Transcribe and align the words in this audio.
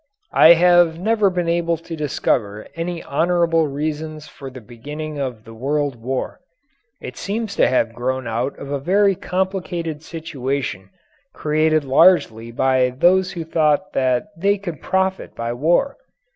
I 0.33 0.53
have 0.53 0.97
never 0.97 1.29
been 1.29 1.47
able 1.47 1.77
to 1.77 1.95
discover 1.95 2.65
any 2.73 3.03
honourable 3.03 3.67
reasons 3.67 4.27
for 4.27 4.49
the 4.49 4.59
beginning 4.59 5.19
of 5.19 5.43
the 5.43 5.53
World 5.53 5.95
War. 5.95 6.39
It 6.99 7.15
seems 7.17 7.55
to 7.57 7.67
have 7.67 7.93
grown 7.93 8.25
out 8.25 8.57
of 8.57 8.71
a 8.71 8.79
very 8.79 9.13
complicated 9.13 10.01
situation 10.01 10.89
created 11.35 11.83
largely 11.83 12.49
by 12.51 12.95
those 12.97 13.33
who 13.33 13.43
thought 13.45 13.93
they 13.93 14.57
could 14.57 14.81
profit 14.81 15.35
by 15.35 15.53
war. 15.53 15.97